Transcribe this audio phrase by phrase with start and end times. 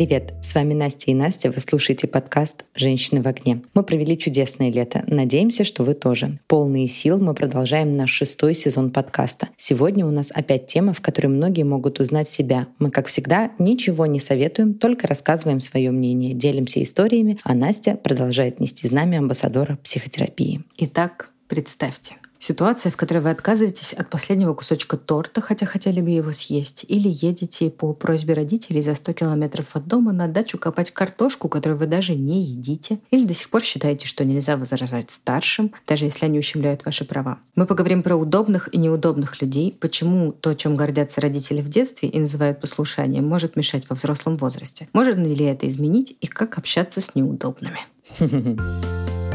[0.00, 3.60] Привет, с вами Настя и Настя, вы слушаете подкаст «Женщины в огне».
[3.74, 6.38] Мы провели чудесное лето, надеемся, что вы тоже.
[6.46, 9.50] Полные сил мы продолжаем наш шестой сезон подкаста.
[9.58, 12.66] Сегодня у нас опять тема, в которой многие могут узнать себя.
[12.78, 18.58] Мы, как всегда, ничего не советуем, только рассказываем свое мнение, делимся историями, а Настя продолжает
[18.58, 20.62] нести знамя амбассадора психотерапии.
[20.78, 26.32] Итак, представьте, Ситуация, в которой вы отказываетесь от последнего кусочка торта, хотя хотели бы его
[26.32, 31.50] съесть, или едете по просьбе родителей за 100 километров от дома на дачу копать картошку,
[31.50, 36.06] которую вы даже не едите, или до сих пор считаете, что нельзя возражать старшим, даже
[36.06, 37.40] если они ущемляют ваши права.
[37.56, 42.18] Мы поговорим про удобных и неудобных людей, почему то, чем гордятся родители в детстве и
[42.18, 44.88] называют послушанием, может мешать во взрослом возрасте.
[44.94, 47.80] Можно ли это изменить и как общаться с неудобными.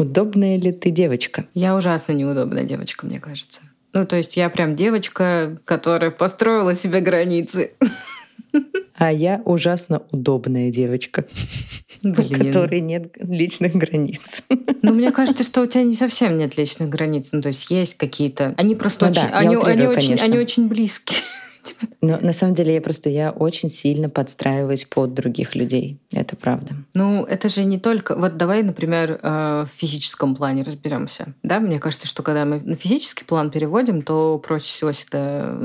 [0.00, 1.44] Удобная ли ты девочка?
[1.52, 3.60] Я ужасно неудобная девочка, мне кажется.
[3.92, 7.72] Ну, то есть я прям девочка, которая построила себе границы.
[8.96, 11.26] А я ужасно удобная девочка,
[12.02, 12.16] Блин.
[12.16, 14.42] у которой нет личных границ.
[14.82, 17.28] Ну, мне кажется, что у тебя не совсем нет личных границ.
[17.32, 18.54] Ну, то есть есть какие-то...
[18.56, 19.22] Они просто ну, очень...
[19.22, 21.18] Да, они, утрирую, они, очень, они очень близкие.
[21.62, 21.86] Типа.
[22.00, 26.00] Но на самом деле я просто я очень сильно подстраиваюсь под других людей.
[26.12, 26.74] Это правда.
[26.94, 28.16] Ну, это же не только...
[28.16, 31.34] Вот давай, например, э, в физическом плане разберемся.
[31.42, 35.56] Да, мне кажется, что когда мы на физический план переводим, то проще всего всегда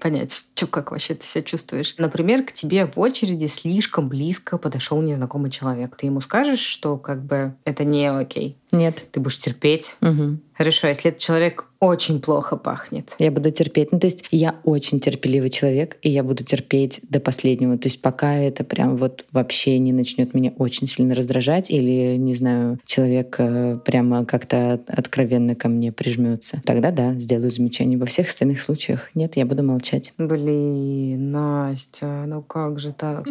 [0.00, 1.94] понять, что как вообще ты себя чувствуешь.
[1.98, 5.96] Например, к тебе в очереди слишком близко подошел незнакомый человек.
[5.96, 8.58] Ты ему скажешь, что как бы это не окей.
[8.74, 9.04] Нет.
[9.12, 9.96] Ты будешь терпеть.
[10.00, 10.38] Угу.
[10.56, 13.14] Хорошо, если этот человек очень плохо пахнет.
[13.18, 13.92] Я буду терпеть.
[13.92, 17.76] Ну, то есть я очень терпеливый человек, и я буду терпеть до последнего.
[17.76, 22.34] То есть пока это прям вот вообще не начнет меня очень сильно раздражать, или, не
[22.34, 27.98] знаю, человек э, прямо как-то откровенно ко мне прижмется, тогда да, сделаю замечание.
[27.98, 30.14] Во всех остальных случаях нет, я буду молчать.
[30.16, 33.26] Блин, Настя, ну как же так?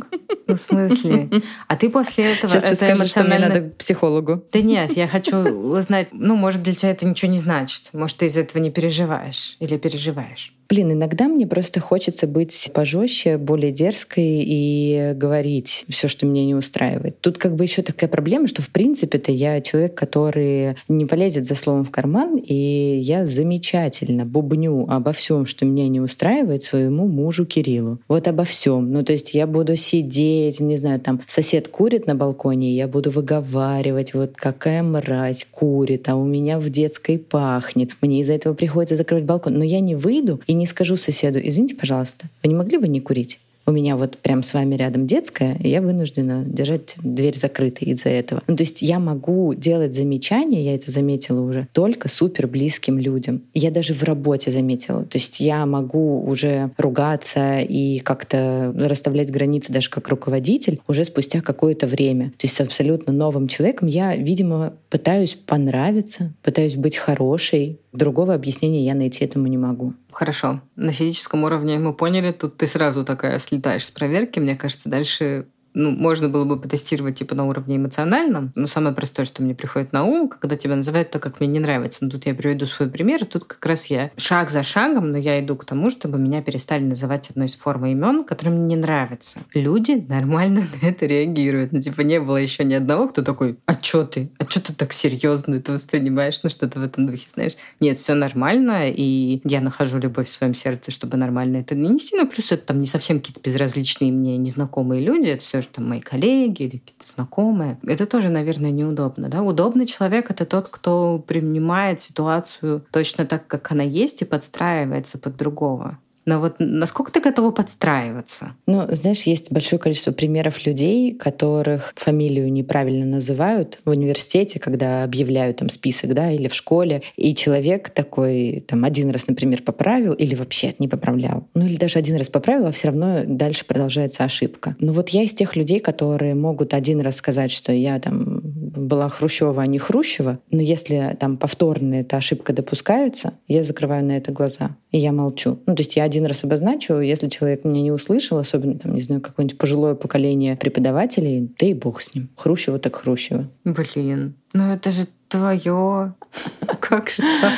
[0.46, 1.30] Ну, в смысле?
[1.68, 2.52] А ты после этого...
[2.52, 4.44] Сейчас ты скажешь, что мне надо к психологу.
[4.52, 7.90] Да нет, я хочу узнать, ну, может, для тебя это ничего не значит.
[7.94, 10.54] Может, ты из этого не переживаешь или переживаешь.
[10.70, 16.56] Блин, иногда мне просто хочется быть пожестче, более дерзкой и говорить все, что меня не
[16.56, 17.20] устраивает.
[17.22, 21.56] Тут как бы еще такая проблема, что в принципе-то я человек, который не полезет за
[21.56, 27.46] словом в карман, и я замечательно бубню обо всем, что меня не устраивает своему мужу
[27.46, 28.00] Кириллу.
[28.08, 28.92] Вот обо всем.
[28.92, 33.12] Ну, то есть я буду сидеть, не знаю, там сосед курит на балконе, я буду
[33.12, 37.92] выговаривать, вот какая мразь курит, а у меня в детской пахнет.
[38.02, 39.56] Мне из-за этого приходится закрывать балкон.
[39.56, 42.88] Но я не выйду и не не скажу соседу, извините, пожалуйста, вы не могли бы
[42.88, 43.40] не курить?
[43.66, 48.10] У меня вот прям с вами рядом детская, и я вынуждена держать дверь закрытой из-за
[48.10, 48.42] этого.
[48.48, 53.42] Ну, то есть я могу делать замечания, я это заметила уже, только супер близким людям.
[53.54, 55.04] Я даже в работе заметила.
[55.06, 61.40] То есть я могу уже ругаться и как-то расставлять границы даже как руководитель уже спустя
[61.40, 62.32] какое-то время.
[62.38, 67.82] То есть с абсолютно новым человеком я, видимо, пытаюсь понравиться, пытаюсь быть хорошей.
[67.94, 69.96] Другого объяснения я найти этому не могу.
[70.12, 70.62] Хорошо.
[70.76, 74.38] На физическом уровне мы поняли, тут ты сразу такая слетаешь с проверки.
[74.38, 78.52] Мне кажется, дальше ну, можно было бы потестировать типа на уровне эмоциональном.
[78.56, 81.60] Но самое простое, что мне приходит на ум, когда тебя называют так, как мне не
[81.60, 82.06] нравится.
[82.06, 83.24] Но тут я приведу свой пример.
[83.24, 86.42] И тут как раз я шаг за шагом, но я иду к тому, чтобы меня
[86.42, 89.40] перестали называть одной из форм имен, которые мне не нравятся.
[89.54, 91.72] Люди нормально на это реагируют.
[91.72, 94.32] Ну, типа, не было еще ни одного, кто такой, а чё ты?
[94.38, 96.40] А чё ты так серьезно это воспринимаешь?
[96.44, 97.54] Ну, что-то в этом духе, знаешь.
[97.80, 102.16] Нет, все нормально, и я нахожу любовь в своем сердце, чтобы нормально это не нести.
[102.16, 105.30] Но плюс это там не совсем какие-то безразличные мне незнакомые люди.
[105.30, 107.80] Это все даже там мои коллеги или какие-то знакомые.
[107.84, 109.30] Это тоже, наверное, неудобно.
[109.30, 109.42] Да?
[109.42, 115.38] Удобный человек— это тот, кто принимает ситуацию точно так, как она есть, и подстраивается под
[115.38, 115.98] другого.
[116.26, 118.54] Но вот насколько ты готова подстраиваться?
[118.66, 125.58] Ну, знаешь, есть большое количество примеров людей, которых фамилию неправильно называют в университете, когда объявляют
[125.58, 130.36] там список, да, или в школе, и человек такой там один раз, например, поправил или
[130.36, 131.48] вообще не поправлял.
[131.54, 134.76] Ну или даже один раз поправил, а все равно дальше продолжается ошибка.
[134.80, 139.10] Но вот я из тех людей, которые могут один раз сказать, что я там была
[139.10, 144.32] Хрущева, а не Хрущева, но если там повторно эта ошибка допускается, я закрываю на это
[144.32, 145.60] глаза, и я молчу.
[145.66, 149.02] Ну, то есть я один раз обозначу, если человек меня не услышал, особенно, там, не
[149.02, 152.30] знаю, какое-нибудь пожилое поколение преподавателей, да и бог с ним.
[152.38, 153.50] Хрущева так Хрущева.
[153.66, 156.14] Блин, ну это же твое.
[156.80, 157.54] Как же так?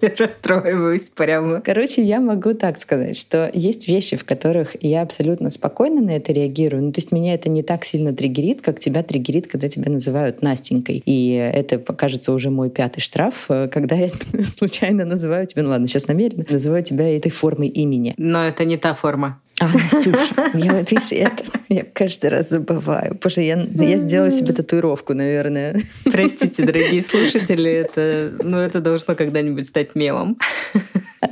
[0.02, 1.60] Я расстраиваюсь прямо.
[1.60, 6.32] Короче, я могу так сказать, что есть вещи, в которых я абсолютно спокойно на это
[6.32, 6.82] реагирую.
[6.84, 10.42] Ну, то есть меня это не так сильно триггерит, как тебя триггерит, когда тебя называют
[10.42, 11.02] Настенькой.
[11.04, 14.08] И это, кажется, уже мой пятый штраф, э, когда я
[14.56, 18.14] случайно называю тебя, ну ладно, сейчас намеренно, называю тебя этой формой имени.
[18.16, 19.40] Но это не та форма.
[19.60, 20.50] А, Настюша.
[20.54, 23.18] Я, вот, видишь, это, я каждый раз забываю.
[23.22, 25.78] Боже, я, я сделаю себе татуировку, наверное.
[26.04, 30.38] Простите, дорогие слушатели, это, ну, это должно когда-нибудь стать мемом.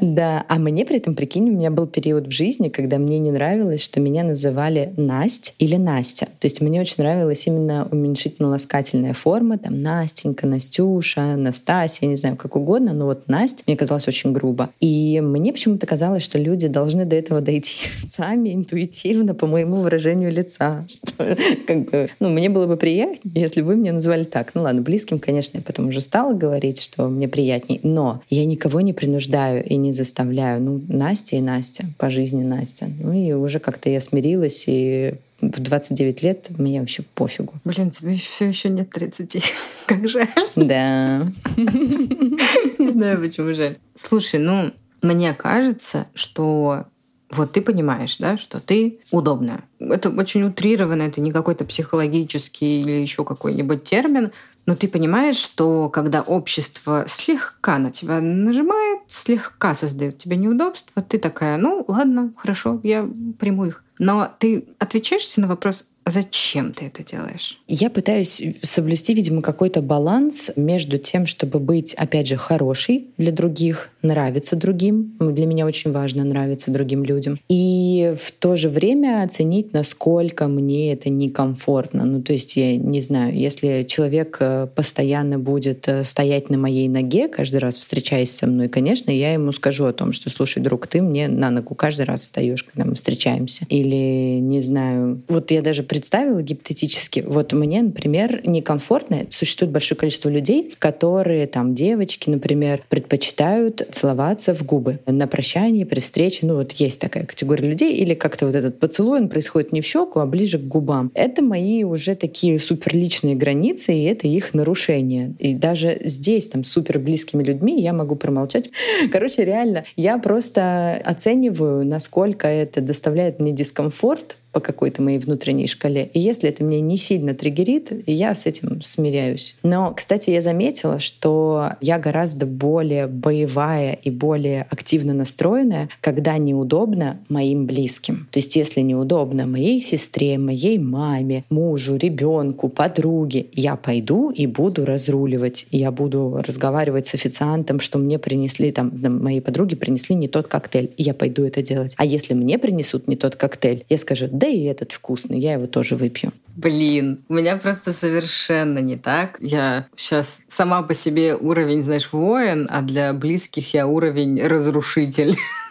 [0.00, 3.31] Да, а мне при этом, прикинь, у меня был период в жизни, когда мне не
[3.31, 6.26] нравилось, что меня называли Насть или Настя.
[6.38, 12.56] То есть мне очень нравилась именно уменьшительно-ласкательная форма, там Настенька, Настюша, Настасья, не знаю, как
[12.56, 14.70] угодно, но вот Насть мне казалось очень грубо.
[14.81, 17.76] И мне почему-то казалось, что люди должны до этого дойти
[18.06, 20.87] сами интуитивно по моему выражению лица.
[20.88, 21.37] Что,
[21.67, 24.55] как бы, ну, мне было бы приятнее, если бы вы меня называли так.
[24.55, 27.81] Ну ладно, близким, конечно, я потом уже стала говорить, что мне приятнее.
[27.82, 30.60] Но я никого не принуждаю и не заставляю.
[30.60, 32.88] Ну, Настя и Настя, по жизни Настя.
[33.00, 37.54] Ну и уже как-то я смирилась и в 29 лет мне вообще пофигу.
[37.64, 39.42] Блин, тебе все еще нет 30.
[39.86, 40.28] как жаль.
[40.56, 41.26] Да.
[41.56, 43.76] Не знаю, почему жаль.
[43.94, 44.72] Слушай, ну,
[45.02, 46.86] мне кажется, что
[47.30, 49.64] вот ты понимаешь, да, что ты удобная.
[49.78, 54.32] Это очень утрированно, это не какой-то психологический или еще какой-нибудь термин,
[54.69, 61.19] но ты понимаешь, что когда общество слегка на тебя нажимает, слегка создает тебе неудобства, ты
[61.19, 63.82] такая, ну ладно, хорошо, я приму их.
[63.99, 67.58] Но ты отвечаешься на вопрос, Зачем ты это делаешь?
[67.69, 73.90] Я пытаюсь соблюсти, видимо, какой-то баланс между тем, чтобы быть, опять же, хорошей для других,
[74.02, 75.16] нравиться другим.
[75.19, 77.38] Для меня очень важно нравиться другим людям.
[77.49, 82.05] И в то же время оценить, насколько мне это некомфортно.
[82.05, 86.88] Ну, то есть, я не знаю, если человек э, постоянно будет э, стоять на моей
[86.88, 90.87] ноге, каждый раз встречаясь со мной, конечно, я ему скажу о том, что, слушай, друг,
[90.87, 93.66] ты мне на ногу каждый раз встаешь, когда мы встречаемся.
[93.69, 100.29] Или, не знаю, вот я даже представила гипотетически, вот мне, например, некомфортно, существует большое количество
[100.29, 106.47] людей, которые, там, девочки, например, предпочитают целоваться в губы на прощание, при встрече.
[106.47, 107.97] Ну, вот есть такая категория людей.
[107.97, 111.11] Или как-то вот этот поцелуй, он происходит не в щеку, а ближе к губам.
[111.15, 115.35] Это мои уже такие суперличные границы, и это их нарушение.
[115.41, 118.71] И даже здесь, там, супер близкими людьми я могу промолчать.
[119.12, 126.11] Короче, реально, я просто оцениваю, насколько это доставляет мне дискомфорт, по какой-то моей внутренней шкале.
[126.15, 129.56] И если это меня не сильно триггерит, я с этим смиряюсь.
[129.62, 137.21] Но, кстати, я заметила, что я гораздо более боевая и более активно настроенная, когда неудобно
[137.29, 138.29] моим близким.
[138.31, 144.85] То есть если неудобно моей сестре, моей маме, мужу, ребенку, подруге, я пойду и буду
[144.85, 145.67] разруливать.
[145.71, 150.93] Я буду разговаривать с официантом, что мне принесли, там, мои подруги принесли не тот коктейль,
[150.97, 151.95] и я пойду это делать.
[151.97, 155.67] А если мне принесут не тот коктейль, я скажу, да и этот вкусный, я его
[155.67, 156.32] тоже выпью.
[156.56, 159.37] Блин, у меня просто совершенно не так.
[159.40, 165.37] Я сейчас сама по себе уровень, знаешь, воин, а для близких я уровень разрушитель.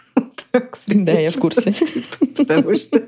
[0.86, 1.74] Да, я в курсе.
[2.36, 3.02] Потому что,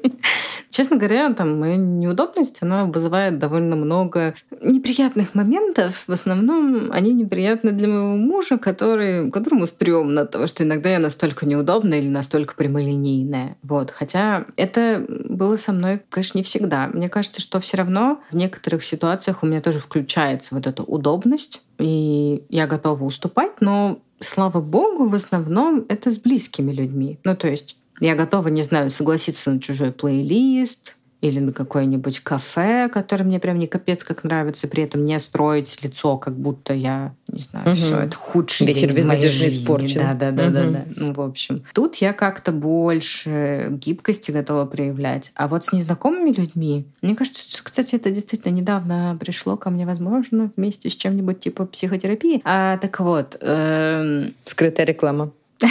[0.71, 6.05] честно говоря, там моя неудобность, она вызывает довольно много неприятных моментов.
[6.07, 10.99] В основном они неприятны для моего мужа, который, которому стрёмно от того, что иногда я
[10.99, 13.57] настолько неудобная или настолько прямолинейная.
[13.63, 13.91] Вот.
[13.91, 16.89] Хотя это было со мной, конечно, не всегда.
[16.93, 21.63] Мне кажется, что все равно в некоторых ситуациях у меня тоже включается вот эта удобность,
[21.79, 27.19] и я готова уступать, но слава богу, в основном это с близкими людьми.
[27.25, 32.89] Ну, то есть я готова, не знаю, согласиться на чужой плейлист, или на какое-нибудь кафе,
[32.89, 37.15] которое мне прям не капец как нравится, при этом не строить лицо, как будто я,
[37.29, 37.77] не знаю, угу.
[37.77, 39.49] все это худший Ветер день в моей жизни.
[39.49, 40.01] испорчен.
[40.01, 40.53] Да, да, да, угу.
[40.53, 40.85] да, да.
[40.97, 45.33] Ну, в общем, тут я как-то больше гибкости готова проявлять.
[45.35, 50.51] А вот с незнакомыми людьми, мне кажется, кстати, это действительно недавно пришло ко мне, возможно,
[50.57, 52.41] вместе с чем-нибудь типа психотерапии.
[52.45, 53.37] А, так вот.
[53.41, 54.35] Эм...
[54.45, 55.33] Скрытая реклама.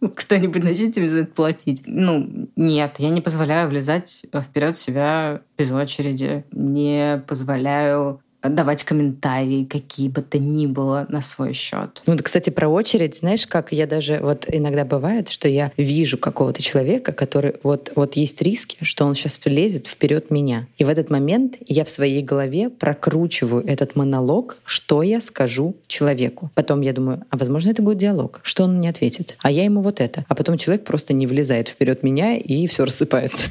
[0.16, 1.82] кто-нибудь начните мне за это платить.
[1.86, 6.44] Ну, нет, я не позволяю влезать вперед себя без очереди.
[6.52, 12.02] Не позволяю давать комментарии, какие бы то ни было на свой счет.
[12.06, 16.62] Ну, кстати, про очередь, знаешь, как я даже вот иногда бывает, что я вижу какого-то
[16.62, 20.66] человека, который вот, вот есть риски, что он сейчас влезет вперед меня.
[20.78, 26.50] И в этот момент я в своей голове прокручиваю этот монолог, что я скажу человеку.
[26.54, 28.40] Потом я думаю, а возможно, это будет диалог.
[28.42, 29.36] Что он мне ответит?
[29.40, 30.24] А я ему вот это.
[30.28, 33.50] А потом человек просто не влезает вперед меня, и все рассыпается.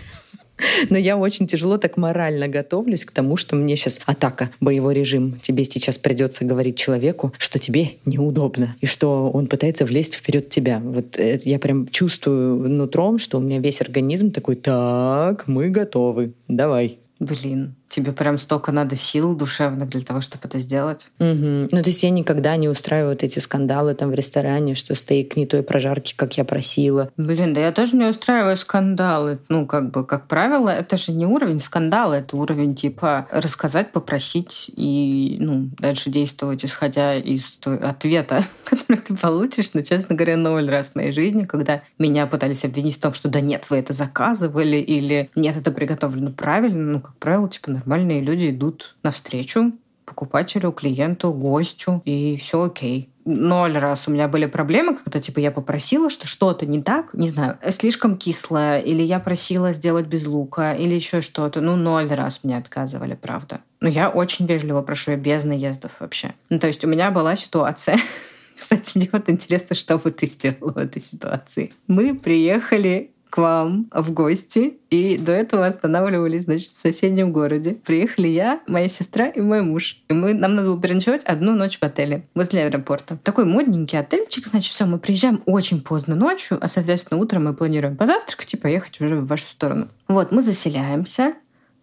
[0.89, 5.39] Но я очень тяжело так морально готовлюсь к тому, что мне сейчас атака, боевой режим.
[5.41, 10.79] Тебе сейчас придется говорить человеку, что тебе неудобно, и что он пытается влезть вперед тебя.
[10.83, 16.99] Вот я прям чувствую нутром, что у меня весь организм такой, так, мы готовы, давай.
[17.19, 21.09] Блин, тебе прям столько надо сил душевных для того, чтобы это сделать.
[21.19, 21.67] Угу.
[21.71, 25.35] Ну, то есть я никогда не устраиваю вот эти скандалы там в ресторане, что стейк
[25.35, 27.11] не той прожарки, как я просила.
[27.17, 29.39] Блин, да я тоже не устраиваю скандалы.
[29.49, 34.71] Ну, как бы, как правило, это же не уровень скандала, это уровень типа рассказать, попросить
[34.75, 39.73] и, ну, дальше действовать, исходя из ответа, который ты получишь.
[39.73, 43.29] Но, честно говоря, ноль раз в моей жизни, когда меня пытались обвинить в том, что
[43.29, 46.91] да нет, вы это заказывали, или нет, это приготовлено правильно.
[46.91, 49.73] Ну, как правило, типа нормальные люди идут навстречу
[50.09, 53.09] покупателю, клиенту, гостю, и все окей.
[53.25, 57.29] Ноль раз у меня были проблемы, когда типа я попросила, что что-то не так, не
[57.29, 61.61] знаю, слишком кислое, или я просила сделать без лука, или еще что-то.
[61.61, 63.59] Ну, ноль раз мне отказывали, правда.
[63.81, 66.33] Но я очень вежливо прошу, я без наездов вообще.
[66.49, 67.99] Ну, то есть у меня была ситуация,
[68.57, 71.71] Кстати, мне вот интересно, что бы ты сделала в этой ситуации.
[71.87, 74.77] Мы приехали к вам в гости.
[74.89, 77.75] И до этого останавливались, значит, в соседнем городе.
[77.85, 80.01] Приехали я, моя сестра и мой муж.
[80.09, 83.17] И мы, нам надо было переночевать одну ночь в отеле возле аэропорта.
[83.23, 87.97] Такой модненький отельчик, значит, все, мы приезжаем очень поздно ночью, а, соответственно, утром мы планируем
[87.97, 89.89] позавтракать и поехать уже в вашу сторону.
[90.07, 91.35] Вот, мы заселяемся,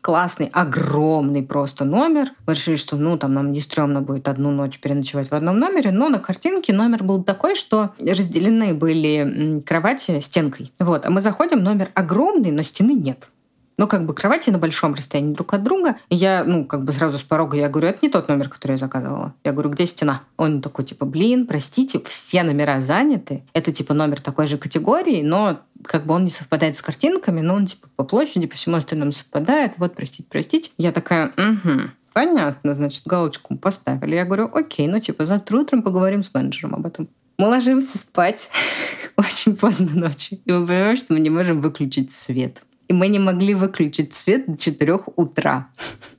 [0.07, 2.29] классный, огромный просто номер.
[2.47, 5.91] Мы решили, что ну там нам не стрёмно будет одну ночь переночевать в одном номере,
[5.91, 10.73] но на картинке номер был такой, что разделены были кровати стенкой.
[10.79, 13.31] Вот, а мы заходим, номер огромный, но стены нет.
[13.79, 15.97] Ну, как бы кровати на большом расстоянии друг от друга.
[16.09, 18.79] Я, ну, как бы сразу с порога я говорю, это не тот номер, который я
[18.79, 19.35] заказывала.
[19.45, 20.23] Я говорю, где стена?
[20.39, 23.45] Он такой, типа, блин, простите, все номера заняты.
[23.53, 27.55] Это, типа, номер такой же категории, но как бы он не совпадает с картинками, но
[27.55, 29.75] он, типа, по площади, по всему остальному совпадает.
[29.77, 30.71] Вот, простите, простите.
[30.79, 31.91] Я такая, угу.
[32.15, 34.15] Понятно, значит, галочку поставили.
[34.15, 37.11] Я говорю, окей, ну, типа, завтра утром поговорим с менеджером об этом.
[37.37, 38.49] Мы ложимся спать
[39.19, 40.39] очень поздно ночью.
[40.47, 44.47] И мы понимаем, что мы не можем выключить свет и мы не могли выключить свет
[44.47, 45.69] до 4 утра.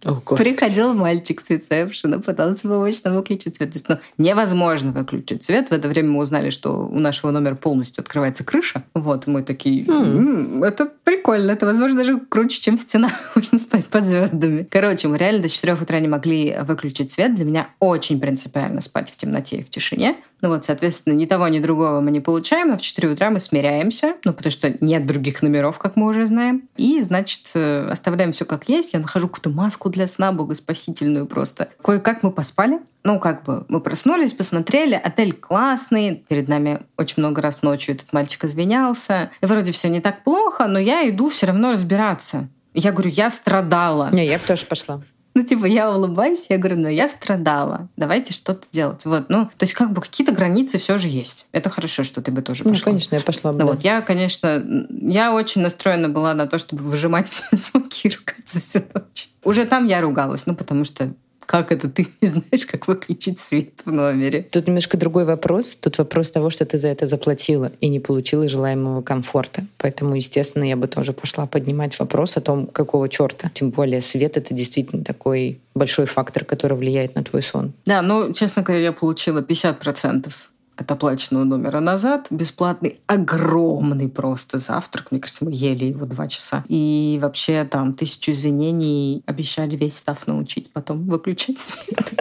[0.04, 3.72] О, Приходил мальчик с ресепшена, пытался помочь нам выключить свет.
[3.72, 5.70] То есть ну, невозможно выключить свет.
[5.70, 8.84] В это время мы узнали, что у нашего номера полностью открывается крыша.
[8.94, 13.12] Вот, мы такие, м-м, это прикольно, это, возможно, даже круче, чем стена.
[13.36, 14.68] Можно спать под звездами.
[14.70, 17.36] Короче, мы реально до 4 утра не могли выключить свет.
[17.36, 20.18] Для меня очень принципиально спать в темноте и в тишине.
[20.42, 23.40] Ну вот, соответственно, ни того, ни другого мы не получаем, но в 4 утра мы
[23.40, 26.70] смиряемся, ну, потому что нет других номеров, как мы уже знаем.
[26.78, 28.94] И, значит, э, оставляем все как есть.
[28.94, 31.70] Я нахожу какую-то маску для сна богоспасительную просто.
[31.82, 32.80] Кое-как мы поспали.
[33.04, 36.26] Ну, как бы мы проснулись, посмотрели, отель классный.
[36.28, 39.32] Перед нами очень много раз ночью этот мальчик извинялся.
[39.42, 42.48] И вроде все не так плохо, но я иду все равно разбираться.
[42.74, 44.10] Я говорю, я страдала.
[44.12, 45.02] Не, я бы тоже пошла.
[45.38, 49.06] Ну, типа, я улыбаюсь, я говорю, ну, я страдала, давайте что-то делать.
[49.06, 51.46] Вот, ну, то есть, как бы какие-то границы все же есть.
[51.52, 52.76] Это хорошо, что ты бы тоже пошла.
[52.76, 53.60] Ну, конечно, я пошла бы.
[53.60, 58.10] Ну, вот, я, конечно, я очень настроена была на то, чтобы выжимать все звуки и
[58.18, 59.30] ругаться всю ночь.
[59.44, 61.14] Уже там я ругалась, ну, потому что
[61.48, 64.46] как это ты не знаешь, как выключить свет в номере?
[64.52, 65.78] Тут немножко другой вопрос.
[65.78, 69.66] Тут вопрос того, что ты за это заплатила и не получила желаемого комфорта.
[69.78, 73.50] Поэтому, естественно, я бы тоже пошла поднимать вопрос о том, какого черта.
[73.54, 77.72] Тем более свет— это действительно такой большой фактор, который влияет на твой сон.
[77.86, 80.30] Да, ну, честно говоря, я получила 50%
[80.78, 82.28] от оплаченного номера назад.
[82.30, 85.12] Бесплатный, огромный просто завтрак.
[85.12, 86.64] Мне кажется, мы ели его два часа.
[86.70, 92.14] И вообще там тысячу извинений обещали весь став научить потом выключать свет.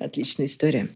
[0.00, 0.88] Отличная история.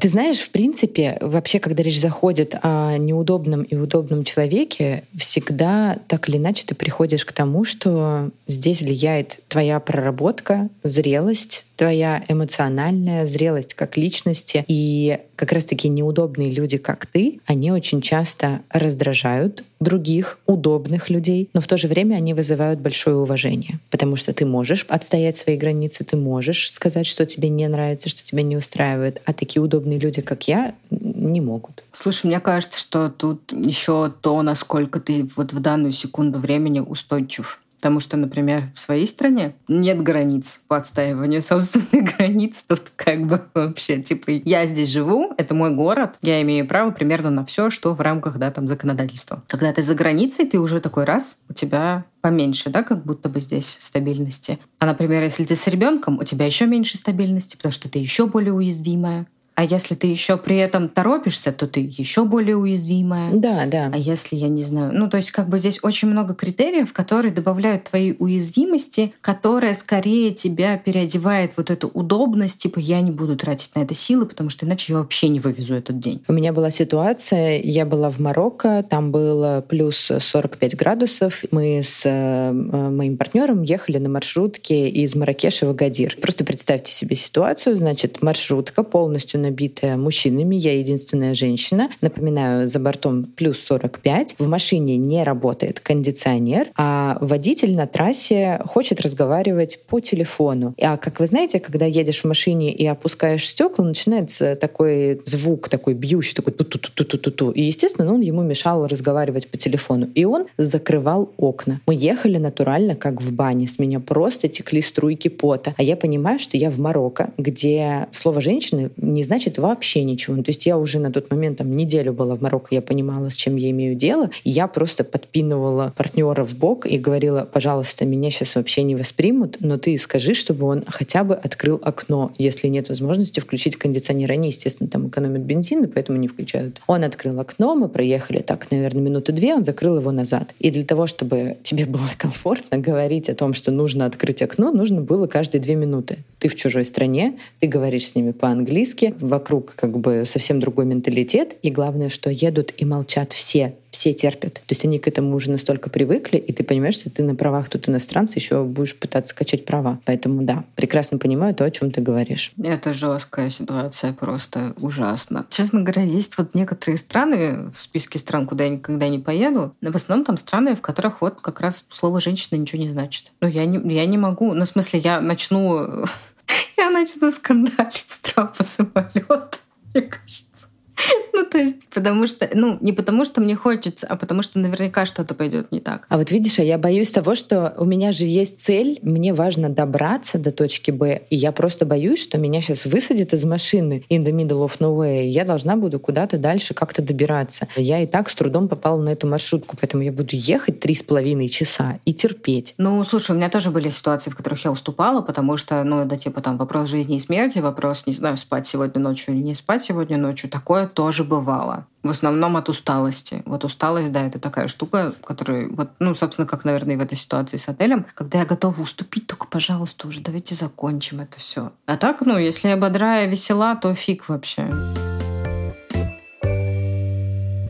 [0.00, 6.28] Ты знаешь, в принципе, вообще, когда речь заходит о неудобном и удобном человеке, всегда так
[6.28, 13.74] или иначе ты приходишь к тому, что здесь влияет твоя проработка, зрелость, твоя эмоциональная зрелость
[13.74, 14.64] как личности.
[14.66, 21.60] И как раз-таки неудобные люди, как ты, они очень часто раздражают других удобных людей, но
[21.60, 26.02] в то же время они вызывают большое уважение, потому что ты можешь отстоять свои границы,
[26.02, 30.20] ты можешь сказать, что тебе не нравится, что тебя не устраивает, а такие удобные люди,
[30.20, 31.84] как я, не могут.
[31.92, 37.60] Слушай, мне кажется, что тут еще то, насколько ты вот в данную секунду времени устойчив
[37.78, 42.64] Потому что, например, в своей стране нет границ по отстаиванию собственных границ.
[42.66, 47.30] Тут как бы вообще, типа, я здесь живу, это мой город, я имею право примерно
[47.30, 49.42] на все, что в рамках, да, там, законодательства.
[49.46, 53.40] Когда ты за границей, ты уже такой раз, у тебя поменьше, да, как будто бы
[53.40, 54.58] здесь стабильности.
[54.78, 58.26] А, например, если ты с ребенком, у тебя еще меньше стабильности, потому что ты еще
[58.26, 59.26] более уязвимая.
[59.58, 63.32] А если ты еще при этом торопишься, то ты еще более уязвимая.
[63.32, 63.90] Да, да.
[63.92, 67.34] А если я не знаю, ну то есть как бы здесь очень много критериев, которые
[67.34, 73.74] добавляют твои уязвимости, которая скорее тебя переодевает вот эту удобность, типа я не буду тратить
[73.74, 76.22] на это силы, потому что иначе я вообще не вывезу этот день.
[76.28, 82.02] У меня была ситуация, я была в Марокко, там было плюс 45 градусов, мы с
[82.04, 86.16] э, моим партнером ехали на маршрутке из Маракеша в Агадир.
[86.22, 91.88] Просто представьте себе ситуацию, значит, маршрутка полностью набитая мужчинами, я единственная женщина.
[92.00, 94.36] Напоминаю, за бортом плюс 45.
[94.38, 100.74] В машине не работает кондиционер, а водитель на трассе хочет разговаривать по телефону.
[100.80, 105.94] А как вы знаете, когда едешь в машине и опускаешь стекла, начинается такой звук, такой
[105.94, 107.50] бьющий, такой ту-ту-ту-ту-ту-ту.
[107.52, 110.08] И, естественно, он ему мешал разговаривать по телефону.
[110.14, 111.80] И он закрывал окна.
[111.86, 113.66] Мы ехали натурально, как в бане.
[113.66, 115.74] С меня просто текли струйки пота.
[115.78, 120.34] А я понимаю, что я в Марокко, где слово «женщины» не значит вообще ничего.
[120.34, 123.30] Ну, то есть я уже на тот момент там неделю была в Марокко, я понимала,
[123.30, 124.30] с чем я имею дело.
[124.42, 129.58] И я просто подпинывала партнера в бок и говорила, пожалуйста, меня сейчас вообще не воспримут,
[129.60, 134.32] но ты скажи, чтобы он хотя бы открыл окно, если нет возможности включить кондиционер.
[134.32, 136.80] Они, естественно, там экономят бензин, и поэтому не включают.
[136.88, 140.52] Он открыл окно, мы проехали так, наверное, минуты две, он закрыл его назад.
[140.58, 145.00] И для того, чтобы тебе было комфортно говорить о том, что нужно открыть окно, нужно
[145.00, 146.18] было каждые две минуты.
[146.40, 151.56] Ты в чужой стране, ты говоришь с ними по-английски, вокруг как бы совсем другой менталитет,
[151.62, 154.54] и главное, что едут и молчат все все терпят.
[154.54, 157.68] То есть они к этому уже настолько привыкли, и ты понимаешь, что ты на правах
[157.68, 160.00] тут иностранца еще будешь пытаться качать права.
[160.04, 162.52] Поэтому да, прекрасно понимаю то, о чем ты говоришь.
[162.62, 165.46] Это жесткая ситуация, просто ужасно.
[165.48, 169.90] Честно говоря, есть вот некоторые страны в списке стран, куда я никогда не поеду, но
[169.90, 173.32] в основном там страны, в которых вот как раз слово «женщина» ничего не значит.
[173.40, 176.04] Ну, я не, я не могу, ну, в смысле, я начну
[176.76, 179.58] я начну скандалить с трапа самолета,
[179.94, 180.68] мне кажется.
[181.38, 185.06] Ну, то есть, потому что, ну, не потому что мне хочется, а потому что наверняка
[185.06, 186.04] что-то пойдет не так.
[186.08, 189.68] А вот видишь, а я боюсь того, что у меня же есть цель, мне важно
[189.68, 194.24] добраться до точки Б, и я просто боюсь, что меня сейчас высадят из машины in
[194.24, 197.68] the middle of nowhere, и я должна буду куда-то дальше как-то добираться.
[197.76, 201.04] Я и так с трудом попала на эту маршрутку, поэтому я буду ехать три с
[201.04, 202.74] половиной часа и терпеть.
[202.78, 206.16] Ну, слушай, у меня тоже были ситуации, в которых я уступала, потому что, ну, это
[206.16, 209.84] типа там вопрос жизни и смерти, вопрос, не знаю, спать сегодня ночью или не спать
[209.84, 211.86] сегодня ночью, такое тоже бывало.
[212.02, 213.42] В основном от усталости.
[213.44, 217.18] Вот усталость, да, это такая штука, которая, вот, ну, собственно, как, наверное, и в этой
[217.18, 221.72] ситуации с отелем, когда я готова уступить, только, пожалуйста, уже давайте закончим это все.
[221.86, 224.72] А так, ну, если я бодрая, весела, то фиг вообще.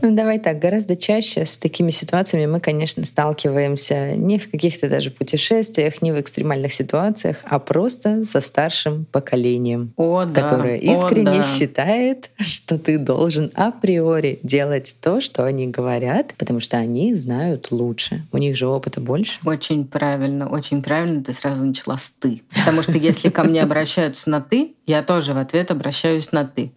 [0.01, 5.11] Ну, давай так, гораздо чаще с такими ситуациями мы, конечно, сталкиваемся не в каких-то даже
[5.11, 10.49] путешествиях, не в экстремальных ситуациях, а просто со старшим поколением, О, да.
[10.49, 11.43] которое искренне О, да.
[11.43, 18.25] считает, что ты должен априори делать то, что они говорят, потому что они знают лучше.
[18.31, 19.39] У них же опыта больше.
[19.45, 22.41] Очень правильно, очень правильно ты сразу начала с «ты».
[22.55, 26.71] Потому что если ко мне обращаются на «ты», я тоже в ответ обращаюсь на «ты».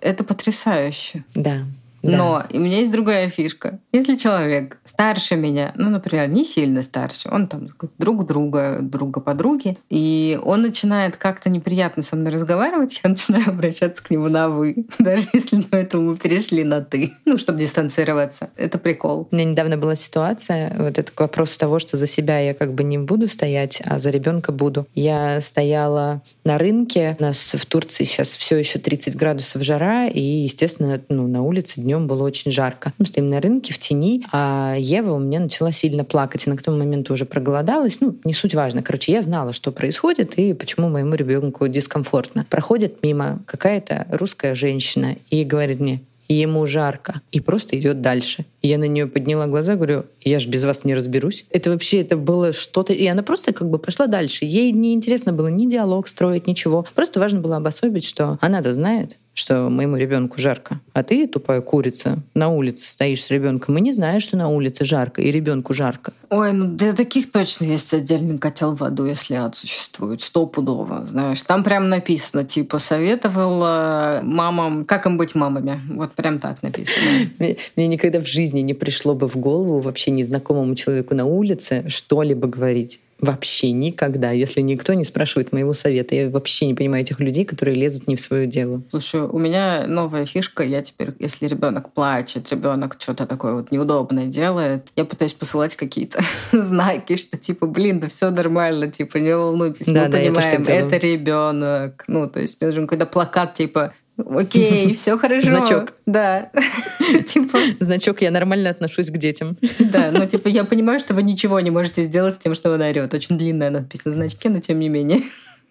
[0.00, 1.24] Это потрясающе.
[1.34, 1.64] Да.
[2.06, 2.16] Да.
[2.16, 3.78] Но у меня есть другая фишка.
[3.92, 9.78] Если человек старше меня, ну, например, не сильно старше, он там друг друга, друга подруги,
[9.90, 14.86] и он начинает как-то неприятно со мной разговаривать, я начинаю обращаться к нему на «вы»,
[14.98, 18.50] даже если до этого мы перешли на «ты», ну, чтобы дистанцироваться.
[18.56, 19.28] Это прикол.
[19.30, 22.84] У меня недавно была ситуация, вот это вопрос того, что за себя я как бы
[22.84, 24.86] не буду стоять, а за ребенка буду.
[24.94, 30.20] Я стояла на рынке, у нас в Турции сейчас все еще 30 градусов жара, и,
[30.20, 32.92] естественно, ну, на улице днем днем было очень жарко.
[32.98, 36.46] Мы стоим на рынке в тени, а Ева у меня начала сильно плакать.
[36.46, 37.98] И на тому моменту уже проголодалась.
[38.00, 38.82] Ну, не суть важно.
[38.82, 42.46] Короче, я знала, что происходит и почему моему ребенку дискомфортно.
[42.50, 48.44] Проходит мимо какая-то русская женщина и говорит мне, ему жарко, и просто идет дальше.
[48.66, 51.46] Я на нее подняла глаза, говорю, я же без вас не разберусь.
[51.50, 52.92] Это вообще, это было что-то...
[52.92, 54.44] И она просто как бы пошла дальше.
[54.44, 56.84] Ей не интересно было ни диалог строить, ничего.
[56.94, 62.22] Просто важно было обособить, что она-то знает, что моему ребенку жарко, а ты, тупая курица,
[62.32, 66.14] на улице стоишь с ребенком и не знаешь, что на улице жарко, и ребенку жарко.
[66.30, 71.42] Ой, ну для таких точно есть отдельный котел в аду, если ад существует, стопудово, знаешь.
[71.42, 75.82] Там прям написано, типа, советовала мамам, как им быть мамами.
[75.90, 77.28] Вот прям так написано.
[77.76, 82.48] Мне никогда в жизни не пришло бы в голову вообще незнакомому человеку на улице что-либо
[82.48, 83.00] говорить.
[83.18, 86.14] Вообще никогда, если никто не спрашивает моего совета.
[86.14, 88.82] Я вообще не понимаю этих людей, которые лезут не в свое дело.
[88.90, 90.62] Слушай, у меня новая фишка.
[90.62, 96.20] Я теперь, если ребенок плачет, ребенок что-то такое вот неудобное делает, я пытаюсь посылать какие-то
[96.52, 100.96] знаки, что типа, блин, да все нормально, типа, не волнуйтесь, да, мы да, понимаем, это
[100.98, 102.04] ребенок.
[102.08, 105.48] Ну, то есть мне нужен какой-то плакат, типа, Окей, все хорошо.
[105.48, 105.92] Значок.
[106.06, 106.50] Да.
[107.26, 109.56] Типа, Значок, я нормально отношусь к детям.
[109.78, 112.80] да, ну типа я понимаю, что вы ничего не можете сделать с тем, что он
[112.80, 113.12] орет.
[113.12, 115.22] Очень длинная надпись на значке, но тем не менее.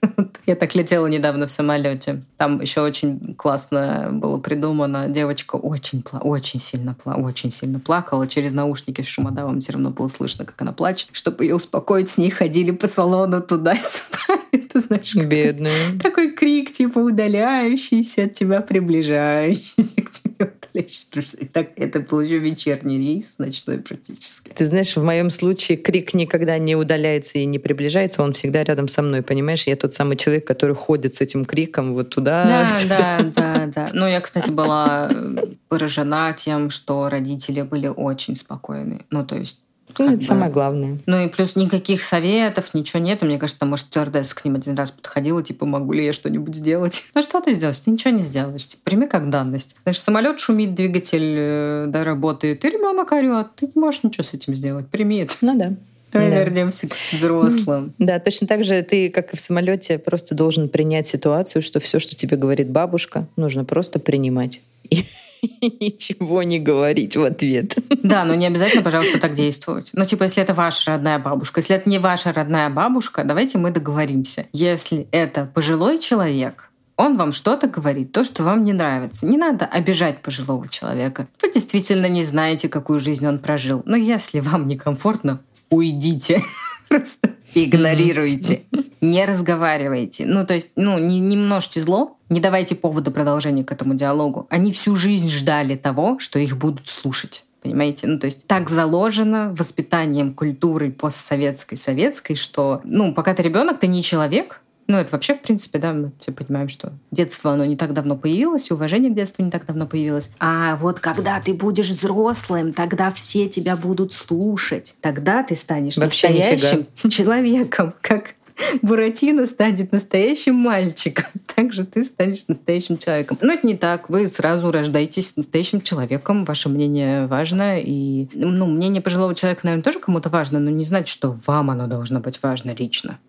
[0.45, 2.21] Я так летела недавно в самолете.
[2.37, 5.07] Там еще очень классно было придумано.
[5.07, 8.27] Девочка очень, пла- очень сильно, пла- очень сильно плакала.
[8.27, 11.09] Через наушники с шумодавом все равно было слышно, как она плачет.
[11.13, 14.43] Чтобы ее успокоить, с ней ходили по салону туда-сюда.
[14.65, 15.97] Это знаешь, Бедная.
[16.03, 21.37] такой крик, типа удаляющийся от тебя, приближающийся к тебе, удаляющийся.
[21.37, 24.51] И так, это был еще вечерний рейс, ночной практически.
[24.55, 28.87] Ты знаешь, в моем случае крик никогда не удаляется и не приближается, он всегда рядом
[28.87, 29.67] со мной, понимаешь?
[29.67, 32.45] Я тот самый человек, который ходит с этим криком вот туда.
[32.45, 33.17] Да, сюда.
[33.19, 33.89] да, да, да.
[33.93, 39.05] Ну, я, кстати, была э, поражена тем, что родители были очень спокойны.
[39.09, 39.59] Ну, то есть
[40.03, 40.97] Ну, это бы- самое главное.
[41.05, 43.21] Ну и плюс никаких советов, ничего нет.
[43.21, 47.03] Мне кажется, может, стюардесса к ним один раз подходила, типа, могу ли я что-нибудь сделать?
[47.15, 47.79] Ну что ты сделаешь?
[47.79, 48.67] Ты ничего не сделаешь.
[48.67, 49.75] Типа, прими как данность.
[49.83, 53.47] Знаешь, самолет шумит, двигатель э, да, работает, и ребенок орет.
[53.55, 54.87] Ты не можешь ничего с этим сделать.
[54.87, 55.35] Прими это.
[55.41, 55.73] Ну да.
[56.11, 56.43] Давай Да.
[56.43, 57.93] вернемся к взрослым.
[57.99, 61.99] Да, точно так же ты, как и в самолете, просто должен принять ситуацию, что все,
[61.99, 64.61] что тебе говорит бабушка, нужно просто принимать.
[64.89, 65.05] И
[65.61, 67.75] ничего не говорить в ответ.
[68.05, 69.89] Да, но не обязательно, пожалуйста, так действовать.
[69.93, 73.71] Ну, типа, если это ваша родная бабушка, если это не ваша родная бабушка, давайте мы
[73.71, 74.45] договоримся.
[74.53, 79.25] Если это пожилой человек, он вам что-то говорит, то, что вам не нравится.
[79.25, 81.27] Не надо обижать пожилого человека.
[81.41, 83.81] Вы действительно не знаете, какую жизнь он прожил.
[83.85, 86.43] Но если вам некомфортно, уйдите.
[86.89, 88.63] Просто игнорируйте.
[89.01, 90.25] Не разговаривайте.
[90.25, 94.47] Ну, то есть, ну, не, не множьте зло, не давайте повода продолжения к этому диалогу.
[94.49, 97.45] Они всю жизнь ждали того, что их будут слушать.
[97.61, 98.07] Понимаете?
[98.07, 103.87] Ну, то есть так заложено воспитанием культурой постсоветской, советской, что, ну, пока ты ребенок, ты
[103.87, 107.75] не человек, ну, это вообще, в принципе, да, мы все понимаем, что детство, оно не
[107.75, 110.29] так давно появилось, и уважение к детству не так давно появилось.
[110.39, 114.95] А вот когда ты будешь взрослым, тогда все тебя будут слушать.
[115.01, 118.35] Тогда ты станешь Вообще настоящим человеком, как
[118.81, 123.37] Буратино станет настоящим мальчиком, так же ты станешь настоящим человеком.
[123.41, 124.09] Но это не так.
[124.09, 127.79] Вы сразу рождаетесь настоящим человеком, ваше мнение важно.
[127.79, 131.87] И ну, мнение пожилого человека, наверное, тоже кому-то важно, но не значит, что вам оно
[131.87, 133.19] должно быть важно лично.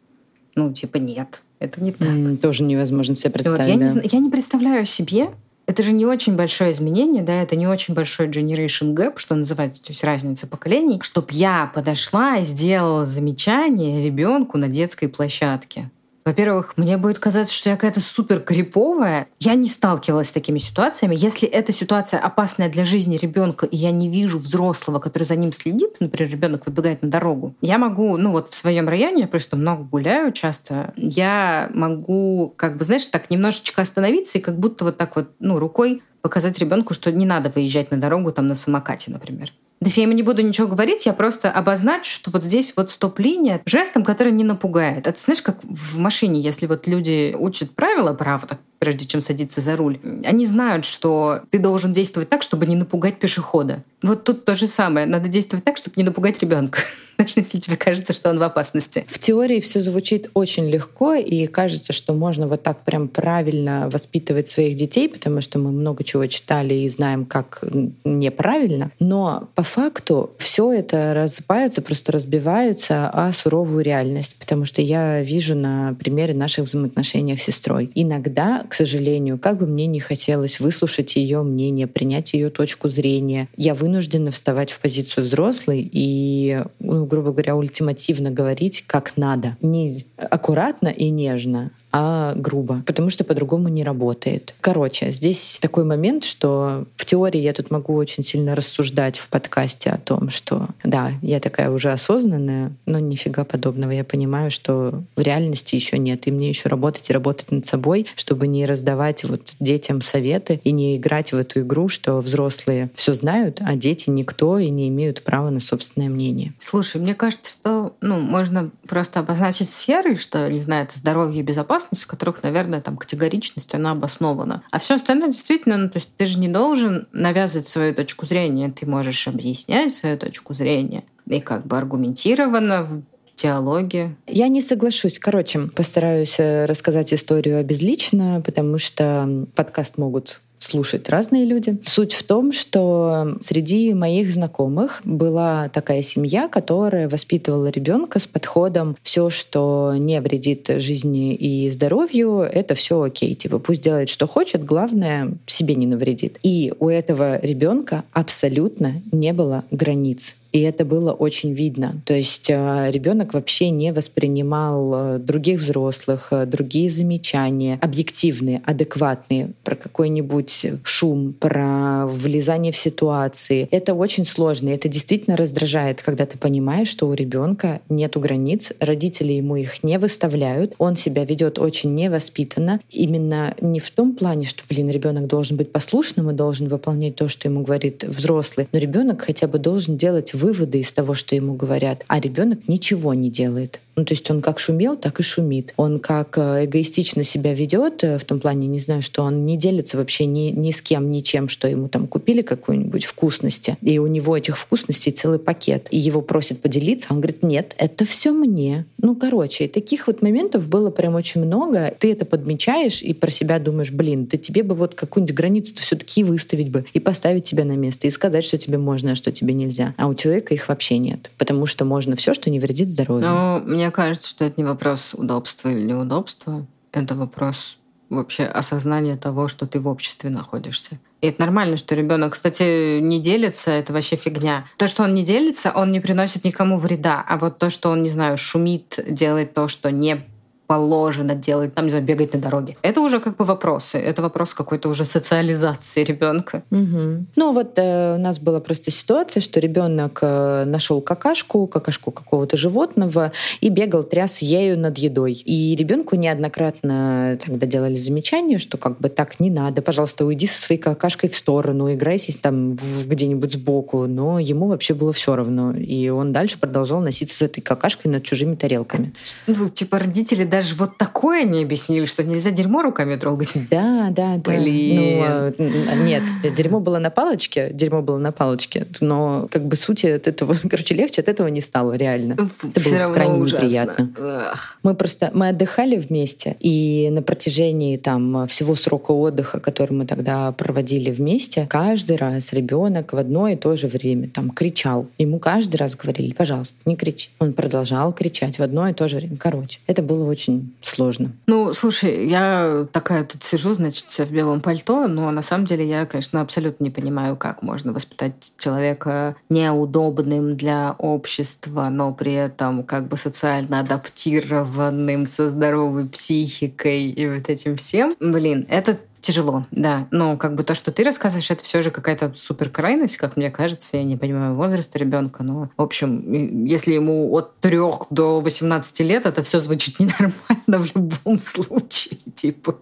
[0.57, 2.09] Ну, типа, нет, это не так.
[2.09, 3.69] М, Тоже невозможно себе И вот представить.
[3.69, 3.89] я, не, да.
[3.89, 5.29] зна- я не представляю себе,
[5.67, 9.83] это же не очень большое изменение, да, это не очень большой generation gap, что называется,
[9.83, 15.91] то есть разница поколений, чтобы я подошла и сделала замечание ребенку на детской площадке.
[16.27, 19.29] Во-первых, мне будет казаться, что я какая-то супер криповая.
[19.39, 21.15] Я не сталкивалась с такими ситуациями.
[21.17, 25.53] Если эта ситуация опасная для жизни ребенка, и я не вижу взрослого, который за ним
[25.53, 29.57] следит, например, ребенок выбегает на дорогу, я могу, ну вот в своем районе, я просто
[29.57, 34.97] много гуляю часто, я могу, как бы, знаешь, так немножечко остановиться и как будто вот
[34.97, 39.13] так вот, ну, рукой показать ребенку, что не надо выезжать на дорогу там на самокате,
[39.13, 39.53] например.
[39.81, 42.91] То есть я ему не буду ничего говорить, я просто обозначу, что вот здесь вот
[42.91, 45.07] стоп-линия жестом, который не напугает.
[45.07, 49.77] Это знаешь, как в машине, если вот люди учат правила, правда, прежде чем садиться за
[49.77, 53.83] руль, они знают, что ты должен действовать так, чтобы не напугать пешехода.
[54.03, 55.07] Вот тут то же самое.
[55.07, 56.81] Надо действовать так, чтобы не напугать ребенка,
[57.19, 59.05] даже если тебе кажется, что он в опасности.
[59.09, 64.49] В теории все звучит очень легко, и кажется, что можно вот так прям правильно воспитывать
[64.49, 67.63] своих детей, потому что мы много чего читали и знаем, как
[68.05, 68.91] неправильно.
[69.01, 75.55] Но по факту все это рассыпается, просто разбивается о суровую реальность, потому что я вижу
[75.55, 77.91] на примере наших взаимоотношений с сестрой.
[77.95, 83.49] Иногда, к сожалению, как бы мне не хотелось выслушать ее мнение, принять ее точку зрения,
[83.57, 89.57] я вынуждена вставать в позицию взрослой и, ну, грубо говоря, ультимативно говорить, как надо.
[89.61, 94.55] Не аккуратно и нежно, а грубо, потому что по-другому не работает.
[94.61, 99.89] Короче, здесь такой момент, что в теории я тут могу очень сильно рассуждать в подкасте
[99.89, 103.93] о том, что да, я такая уже осознанная, но нифига подобного.
[103.93, 108.07] Я понимаю, что в реальности еще нет, и мне еще работать и работать над собой,
[108.15, 113.15] чтобы не раздавать вот детям советы и не играть в эту игру, что взрослые все
[113.15, 116.53] знают, а дети никто и не имеют права на собственное мнение.
[116.61, 121.43] Слушай, мне кажется, что ну, можно просто обозначить сферы, что, не знаю, это здоровье и
[121.43, 124.63] безопасность, в которых, наверное, там категоричность, она обоснована.
[124.71, 128.71] А все остальное действительно, ну, то есть ты же не должен навязывать свою точку зрения,
[128.71, 133.03] ты можешь объяснять свою точку зрения и как бы аргументированно в
[133.37, 134.17] диалоге.
[134.27, 135.19] Я не соглашусь.
[135.19, 141.79] Короче, постараюсь э, рассказать историю обезлично, потому что подкаст могут слушать разные люди.
[141.85, 148.97] Суть в том, что среди моих знакомых была такая семья, которая воспитывала ребенка с подходом
[149.03, 153.35] все, что не вредит жизни и здоровью, это все окей.
[153.35, 156.39] Типа пусть делает, что хочет, главное себе не навредит.
[156.43, 160.35] И у этого ребенка абсолютно не было границ.
[160.57, 162.01] И это было очень видно.
[162.07, 169.51] То есть э, ребенок вообще не воспринимал э, других взрослых, э, другие замечания, объективные, адекватные,
[169.65, 173.69] про какой-нибудь шум, про влезание в ситуации.
[173.71, 174.71] Это очень сложно.
[174.71, 179.99] Это действительно раздражает, когда ты понимаешь, что у ребенка нет границ, родители ему их не
[179.99, 182.81] выставляют, он себя ведет очень невоспитанно.
[182.91, 187.29] Именно не в том плане, что, блин, ребенок должен быть послушным и должен выполнять то,
[187.29, 191.35] что ему говорит взрослый, но ребенок хотя бы должен делать выводы выводы из того, что
[191.35, 193.81] ему говорят, а ребенок ничего не делает.
[193.97, 195.73] Ну, то есть он как шумел, так и шумит.
[195.79, 199.57] Он как э, эгоистично себя ведет, э, в том плане, не знаю, что он не
[199.57, 203.79] делится вообще ни, ни с кем, ничем, что ему там купили какую-нибудь вкусности.
[203.81, 205.89] И у него этих вкусностей целый пакет.
[205.91, 208.85] И его просят поделиться, он говорит, нет, это все мне.
[208.99, 211.95] Ну, короче, и таких вот моментов было прям очень много.
[211.99, 216.23] Ты это подмечаешь и про себя думаешь, блин, ты тебе бы вот какую-нибудь границу все-таки
[216.23, 219.55] выставить бы и поставить тебя на место и сказать, что тебе можно, а что тебе
[219.55, 219.95] нельзя.
[219.97, 221.31] А у человека их вообще нет.
[221.39, 223.27] Потому что можно все, что не вредит здоровью.
[223.27, 226.67] Но мне мне кажется, что это не вопрос удобства или неудобства.
[226.91, 227.79] Это вопрос
[228.11, 230.99] вообще осознания того, что ты в обществе находишься.
[231.21, 234.67] И это нормально, что ребенок, кстати, не делится, это вообще фигня.
[234.77, 237.25] То, что он не делится, он не приносит никому вреда.
[237.29, 240.27] А вот то, что он, не знаю, шумит, делает то, что не
[240.67, 242.77] положено делать, там, не знаю, бегать на дороге.
[242.83, 243.99] Это уже как бы вопросы.
[243.99, 246.63] Это вопрос какой-то уже социализации ребенка.
[246.71, 247.27] Угу.
[247.37, 252.57] Ну вот э, у нас была просто ситуация, что ребенок э, нашел какашку, какашку какого-то
[252.57, 255.33] животного и бегал, тряс ею над едой.
[255.33, 260.61] И ребенку неоднократно тогда делали замечание, что как бы так не надо, пожалуйста, уйди со
[260.61, 262.77] своей какашкой в сторону, играйся там
[263.07, 264.07] где-нибудь сбоку.
[264.07, 265.73] Но ему вообще было все равно.
[265.73, 269.13] И он дальше продолжал носиться с этой какашкой над чужими тарелками.
[269.47, 273.53] Ну, типа родители даже вот такое не объяснили, что нельзя дерьмо руками трогать.
[273.71, 274.53] Да, да, да.
[274.53, 274.97] Блин.
[274.97, 276.23] Ну, а, нет,
[276.55, 280.95] дерьмо было на палочке, дерьмо было на палочке, но как бы сути от этого, короче,
[280.95, 282.39] легче от этого не стало реально.
[282.63, 283.65] Это Все было крайне ужасно.
[283.65, 284.13] неприятно.
[284.19, 284.79] Ах.
[284.83, 290.53] Мы просто, мы отдыхали вместе, и на протяжении там всего срока отдыха, который мы тогда
[290.53, 295.07] проводили вместе, каждый раз ребенок в одно и то же время там кричал.
[295.19, 297.29] Ему каждый раз говорили, пожалуйста, не кричи.
[297.41, 299.37] Он продолжал кричать в одно и то же время.
[299.37, 301.33] Короче, это было очень очень сложно.
[301.47, 306.07] Ну, слушай, я такая тут сижу, значит, в белом пальто, но на самом деле я,
[306.07, 313.09] конечно, абсолютно не понимаю, как можно воспитать человека неудобным для общества, но при этом как
[313.09, 318.17] бы социально адаптированным, со здоровой психикой и вот этим всем.
[318.21, 320.07] Блин, это тяжело, да.
[320.13, 323.51] Но как бы то, что ты рассказываешь, это все же какая-то супер крайность, как мне
[323.51, 323.97] кажется.
[323.97, 329.27] Я не понимаю возраста ребенка, но, в общем, если ему от трех до 18 лет,
[329.27, 332.77] это все звучит ненормально в любом случае, типа.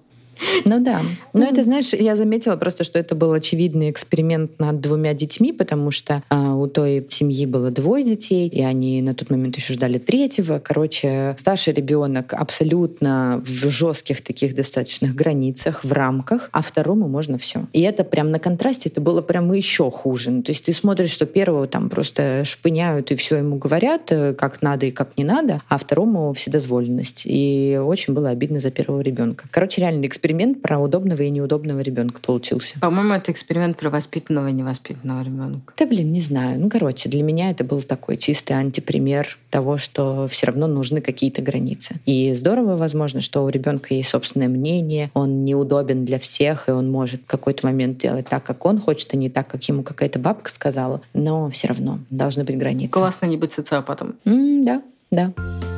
[0.64, 1.03] Ну да.
[1.33, 5.90] Но это, знаешь, я заметила просто, что это был очевидный эксперимент над двумя детьми, потому
[5.90, 9.99] что а, у той семьи было двое детей, и они на тот момент еще ждали
[9.99, 10.59] третьего.
[10.59, 17.66] Короче, старший ребенок абсолютно в жестких таких достаточных границах, в рамках, а второму можно все.
[17.73, 20.31] И это прям на контрасте, это было прям еще хуже.
[20.31, 24.35] Ну, то есть ты смотришь, что первого там просто шпыняют и все ему говорят, э,
[24.35, 27.23] как надо и как не надо, а второму вседозволенность.
[27.25, 29.47] И очень было обидно за первого ребенка.
[29.51, 32.80] Короче, реальный эксперимент эксперимент про удобного и неудобного ребенка получился.
[32.80, 35.74] По-моему, это эксперимент про воспитанного и невоспитанного ребенка.
[35.76, 36.58] Да, блин, не знаю.
[36.58, 41.42] Ну, короче, для меня это был такой чистый антипример того, что все равно нужны какие-то
[41.42, 41.96] границы.
[42.06, 46.90] И здорово, возможно, что у ребенка есть собственное мнение, он неудобен для всех, и он
[46.90, 50.18] может в какой-то момент делать так, как он хочет, а не так, как ему какая-то
[50.18, 51.02] бабка сказала.
[51.12, 52.92] Но все равно должны быть границы.
[52.92, 54.16] Классно не быть социопатом.
[54.24, 55.73] Mm, да, да.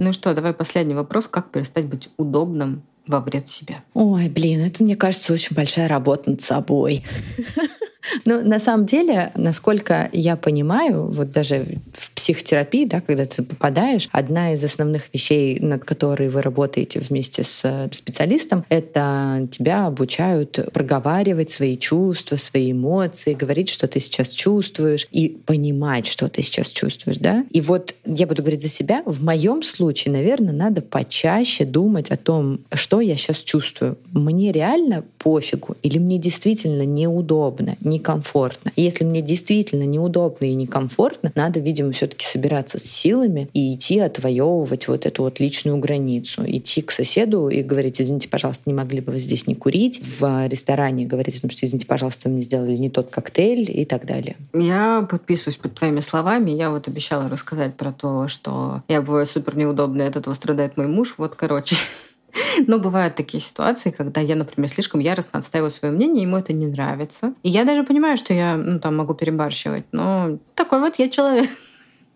[0.00, 1.26] Ну что, давай последний вопрос.
[1.28, 3.82] Как перестать быть удобным во вред себе?
[3.92, 7.04] Ой, блин, это, мне кажется, очень большая работа над собой.
[8.24, 14.08] Ну, на самом деле, насколько я понимаю, вот даже в психотерапии, да, когда ты попадаешь,
[14.12, 20.58] одна из основных вещей, над которой вы работаете вместе с э, специалистом, это тебя обучают
[20.72, 26.68] проговаривать свои чувства, свои эмоции, говорить, что ты сейчас чувствуешь, и понимать, что ты сейчас
[26.68, 27.44] чувствуешь, да.
[27.50, 29.02] И вот я буду говорить за себя.
[29.06, 33.98] В моем случае, наверное, надо почаще думать о том, что я сейчас чувствую.
[34.12, 38.72] Мне реально пофигу или мне действительно неудобно, некомфортно.
[38.76, 43.98] И если мне действительно неудобно и некомфортно, надо, видимо, все-таки собираться с силами и идти
[43.98, 46.42] отвоевывать вот эту вот личную границу.
[46.46, 50.00] Идти к соседу и говорить, извините, пожалуйста, не могли бы вы здесь не курить.
[50.02, 54.06] В ресторане говорить о что, извините, пожалуйста, вы мне сделали не тот коктейль и так
[54.06, 54.36] далее.
[54.54, 56.50] Я подписываюсь под твоими словами.
[56.50, 60.86] Я вот обещала рассказать про то, что я бываю супер неудобной, от этого страдает мой
[60.86, 61.14] муж.
[61.18, 61.76] Вот, короче,
[62.66, 66.66] но бывают такие ситуации, когда я, например, слишком яростно отстаиваю свое мнение, ему это не
[66.66, 67.34] нравится.
[67.42, 71.50] И я даже понимаю, что я ну, там могу перебарщивать, но такой вот я человек.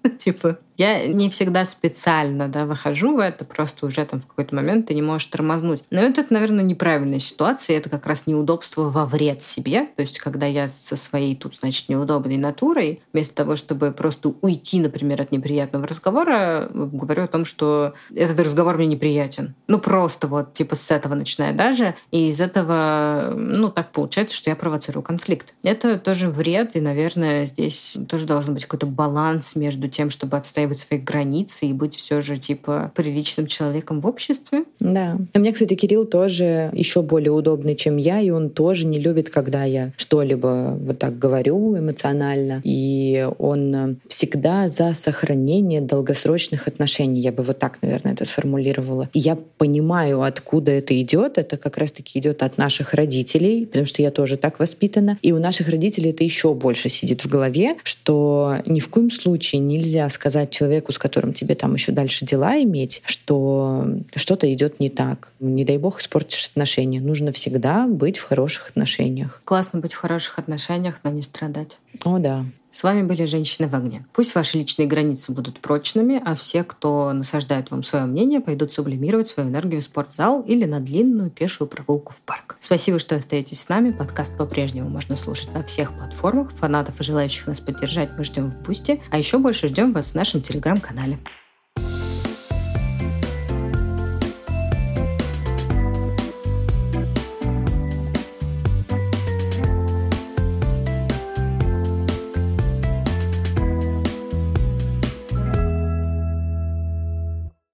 [0.18, 4.87] Типа, я не всегда специально да, выхожу в это, просто уже там в какой-то момент
[4.87, 5.84] ты не можешь тормознуть.
[5.90, 9.87] Но это, наверное, неправильная ситуация, это как раз неудобство во вред себе.
[9.96, 14.80] То есть, когда я со своей тут, значит, неудобной натурой, вместо того, чтобы просто уйти,
[14.80, 19.54] например, от неприятного разговора, говорю о том, что этот разговор мне неприятен.
[19.68, 21.94] Ну, просто вот, типа, с этого начиная даже.
[22.10, 25.54] И из этого, ну, так получается, что я провоцирую конфликт.
[25.62, 30.63] Это тоже вред, и, наверное, здесь тоже должен быть какой-то баланс между тем, чтобы отстоять
[30.64, 34.64] отстаивать свои границы и быть все же типа приличным человеком в обществе.
[34.81, 35.18] Да.
[35.35, 39.31] У меня, кстати, Кирилл тоже еще более удобный, чем я, и он тоже не любит,
[39.31, 42.61] когда я что-либо вот так говорю эмоционально.
[42.64, 47.20] И он всегда за сохранение долгосрочных отношений.
[47.20, 49.09] Я бы вот так, наверное, это сформулировала.
[49.12, 51.38] И я понимаю, откуда это идет.
[51.38, 55.18] Это как раз-таки идет от наших родителей, потому что я тоже так воспитана.
[55.22, 59.61] И у наших родителей это еще больше сидит в голове, что ни в коем случае
[59.61, 64.88] нельзя сказать человеку, с которым тебе там еще дальше дела иметь, что что-то идет не
[64.88, 65.32] так.
[65.40, 67.00] Не дай бог испортишь отношения.
[67.00, 69.42] Нужно всегда быть в хороших отношениях.
[69.44, 71.78] Классно быть в хороших отношениях, но не страдать.
[72.04, 72.44] О, да.
[72.74, 74.04] С вами были «Женщины в огне».
[74.12, 79.28] Пусть ваши личные границы будут прочными, а все, кто насаждает вам свое мнение, пойдут сублимировать
[79.28, 82.56] свою энергию в спортзал или на длинную пешую прогулку в парк.
[82.58, 83.92] Спасибо, что остаетесь с нами.
[83.92, 86.50] Подкаст по-прежнему можно слушать на всех платформах.
[86.54, 90.14] Фанатов и желающих нас поддержать мы ждем в Бусте, а еще больше ждем вас в
[90.16, 91.20] нашем телеграм-канале.